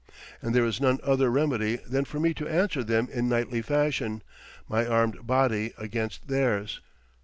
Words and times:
And 0.41 0.55
there 0.55 0.65
is 0.65 0.81
none 0.81 0.99
other 1.03 1.29
remedy 1.29 1.75
than 1.87 2.05
for 2.05 2.19
me 2.19 2.33
to 2.33 2.47
answer 2.47 2.83
them 2.83 3.07
in 3.13 3.29
knightly 3.29 3.61
fashion, 3.61 4.23
my 4.67 4.83
armed 4.87 5.27
body 5.27 5.73
against 5.77 6.27
theirs. 6.27 6.81